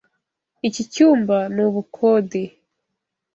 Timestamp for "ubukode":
1.67-2.43